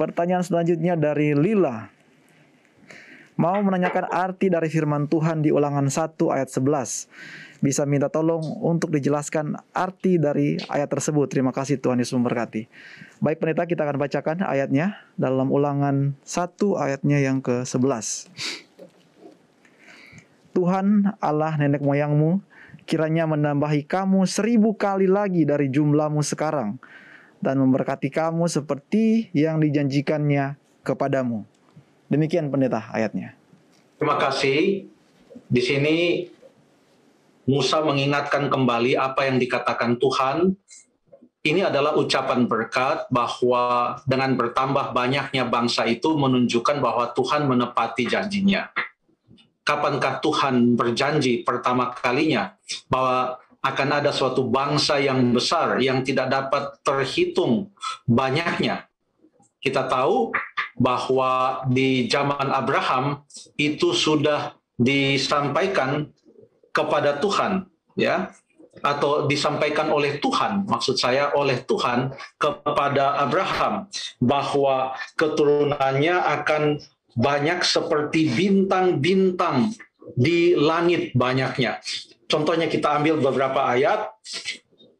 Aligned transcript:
Pertanyaan 0.00 0.40
selanjutnya 0.40 0.96
dari 0.96 1.36
Lila. 1.36 1.92
Mau 3.36 3.60
menanyakan 3.60 4.08
arti 4.08 4.48
dari 4.48 4.72
firman 4.72 5.04
Tuhan 5.04 5.44
di 5.44 5.52
ulangan 5.52 5.92
1 5.92 6.16
ayat 6.32 6.48
11. 6.48 7.60
Bisa 7.60 7.84
minta 7.84 8.08
tolong 8.08 8.40
untuk 8.64 8.96
dijelaskan 8.96 9.60
arti 9.76 10.16
dari 10.16 10.56
ayat 10.72 10.88
tersebut. 10.88 11.28
Terima 11.28 11.52
kasih 11.52 11.76
Tuhan 11.84 12.00
Yesus 12.00 12.16
memberkati. 12.16 12.64
Baik 13.20 13.44
pendeta 13.44 13.68
kita 13.68 13.84
akan 13.84 14.00
bacakan 14.00 14.36
ayatnya 14.40 15.04
dalam 15.20 15.52
ulangan 15.52 16.16
1 16.24 16.56
ayatnya 16.80 17.20
yang 17.20 17.44
ke-11. 17.44 18.32
Tuhan 20.56 21.12
Allah 21.20 21.60
nenek 21.60 21.84
moyangmu 21.84 22.40
kiranya 22.88 23.28
menambahi 23.28 23.84
kamu 23.84 24.24
seribu 24.24 24.72
kali 24.72 25.04
lagi 25.04 25.44
dari 25.44 25.68
jumlahmu 25.68 26.24
sekarang 26.24 26.80
dan 27.40 27.56
memberkati 27.58 28.12
kamu 28.12 28.46
seperti 28.46 29.32
yang 29.32 29.58
dijanjikannya 29.58 30.60
kepadamu. 30.84 31.48
Demikian 32.12 32.52
pendeta 32.52 32.88
ayatnya. 32.92 33.34
Terima 33.96 34.20
kasih. 34.20 34.88
Di 35.50 35.62
sini 35.62 35.96
Musa 37.48 37.82
mengingatkan 37.82 38.46
kembali 38.46 38.94
apa 38.94 39.26
yang 39.26 39.40
dikatakan 39.40 39.96
Tuhan. 39.98 40.54
Ini 41.40 41.72
adalah 41.72 41.96
ucapan 41.96 42.44
berkat 42.44 43.08
bahwa 43.08 43.96
dengan 44.04 44.36
bertambah 44.36 44.92
banyaknya 44.92 45.48
bangsa 45.48 45.88
itu 45.88 46.12
menunjukkan 46.12 46.84
bahwa 46.84 47.16
Tuhan 47.16 47.48
menepati 47.48 48.04
janjinya. 48.04 48.68
Kapankah 49.64 50.20
Tuhan 50.20 50.76
berjanji 50.76 51.40
pertama 51.40 51.96
kalinya 51.96 52.60
bahwa 52.92 53.40
akan 53.60 53.88
ada 54.00 54.10
suatu 54.10 54.48
bangsa 54.48 54.96
yang 54.96 55.36
besar 55.36 55.76
yang 55.84 56.00
tidak 56.00 56.32
dapat 56.32 56.80
terhitung 56.80 57.68
banyaknya. 58.08 58.88
Kita 59.60 59.84
tahu 59.84 60.32
bahwa 60.80 61.64
di 61.68 62.08
zaman 62.08 62.48
Abraham 62.48 63.20
itu 63.60 63.92
sudah 63.92 64.56
disampaikan 64.80 66.08
kepada 66.72 67.20
Tuhan, 67.20 67.68
ya, 67.92 68.32
atau 68.80 69.28
disampaikan 69.28 69.92
oleh 69.92 70.16
Tuhan, 70.22 70.64
maksud 70.64 70.96
saya 70.96 71.36
oleh 71.36 71.60
Tuhan 71.68 72.16
kepada 72.40 73.20
Abraham 73.20 73.92
bahwa 74.22 74.96
keturunannya 75.20 76.16
akan 76.16 76.62
banyak 77.18 77.60
seperti 77.60 78.32
bintang-bintang 78.32 79.74
di 80.16 80.56
langit 80.56 81.12
banyaknya. 81.12 81.82
Contohnya 82.30 82.70
kita 82.70 82.94
ambil 82.94 83.18
beberapa 83.18 83.58
ayat 83.66 84.14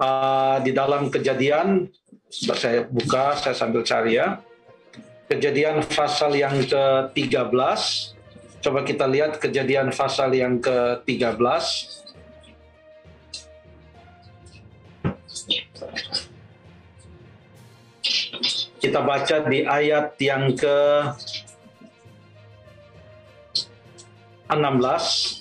uh, 0.00 0.56
di 0.64 0.72
dalam 0.72 1.12
kejadian, 1.12 1.92
saya 2.32 2.88
buka, 2.88 3.36
saya 3.36 3.52
sambil 3.52 3.84
cari 3.84 4.16
ya. 4.16 4.40
Kejadian 5.28 5.84
pasal 5.84 6.32
yang 6.32 6.56
ke-13, 6.64 7.52
coba 8.64 8.80
kita 8.80 9.04
lihat 9.04 9.36
kejadian 9.36 9.92
pasal 9.92 10.32
yang 10.32 10.56
ke-13. 10.56 11.36
Kita 18.80 19.04
baca 19.04 19.36
di 19.44 19.68
ayat 19.68 20.16
yang 20.16 20.56
ke 20.56 20.78
16 24.48 25.37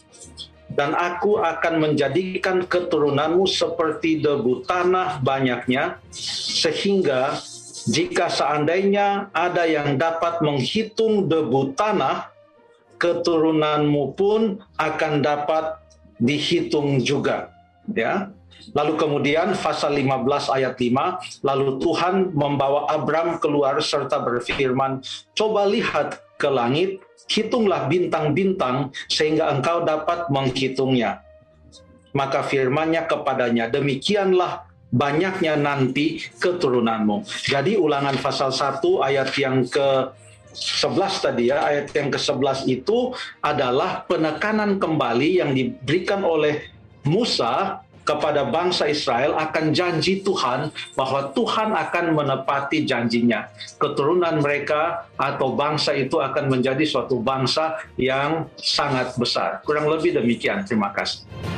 dan 0.71 0.93
aku 0.93 1.39
akan 1.39 1.79
menjadikan 1.79 2.67
keturunanmu 2.67 3.47
seperti 3.47 4.19
debu 4.19 4.67
tanah 4.67 5.23
banyaknya, 5.23 5.99
sehingga 6.11 7.39
jika 7.87 8.27
seandainya 8.27 9.31
ada 9.31 9.63
yang 9.63 9.95
dapat 9.95 10.43
menghitung 10.43 11.31
debu 11.31 11.71
tanah, 11.73 12.27
keturunanmu 12.99 14.17
pun 14.17 14.59
akan 14.75 15.23
dapat 15.23 15.79
dihitung 16.19 16.99
juga. 16.99 17.53
Ya. 17.95 18.35
Lalu 18.75 18.99
kemudian 18.99 19.55
pasal 19.55 19.95
15 19.95 20.51
ayat 20.51 20.75
5, 20.75 21.39
lalu 21.39 21.79
Tuhan 21.79 22.35
membawa 22.35 22.91
Abram 22.91 23.39
keluar 23.39 23.79
serta 23.79 24.19
berfirman, 24.19 24.99
coba 25.31 25.63
lihat 25.63 26.19
ke 26.37 26.49
langit 26.49 27.01
hitunglah 27.27 27.89
bintang-bintang 27.91 28.93
sehingga 29.11 29.51
engkau 29.51 29.83
dapat 29.83 30.31
menghitungnya. 30.31 31.21
Maka 32.15 32.45
firmannya 32.45 33.05
kepadanya, 33.05 33.67
demikianlah 33.69 34.65
banyaknya 34.89 35.59
nanti 35.59 36.23
keturunanmu. 36.39 37.27
Jadi 37.45 37.75
ulangan 37.75 38.15
pasal 38.23 38.55
1 38.55 38.79
ayat 39.03 39.29
yang 39.35 39.67
ke 39.67 40.15
11 40.57 41.21
tadi 41.21 41.53
ya, 41.53 41.61
ayat 41.61 41.93
yang 41.93 42.09
ke-11 42.09 42.65
itu 42.65 43.13
adalah 43.45 44.07
penekanan 44.09 44.81
kembali 44.81 45.43
yang 45.43 45.51
diberikan 45.53 46.25
oleh 46.25 46.65
Musa 47.05 47.85
kepada 48.07 48.47
bangsa 48.47 48.87
Israel 48.87 49.35
akan 49.35 49.75
janji 49.75 50.23
Tuhan 50.23 50.71
bahwa 50.95 51.35
Tuhan 51.35 51.75
akan 51.75 52.05
menepati 52.15 52.87
janjinya. 52.87 53.51
Keturunan 53.75 54.39
mereka 54.39 55.11
atau 55.19 55.51
bangsa 55.51 55.91
itu 55.91 56.23
akan 56.23 56.47
menjadi 56.47 56.87
suatu 56.87 57.19
bangsa 57.19 57.83
yang 57.99 58.47
sangat 58.55 59.11
besar. 59.19 59.59
Kurang 59.67 59.91
lebih 59.91 60.15
demikian. 60.15 60.63
Terima 60.63 60.95
kasih. 60.95 61.56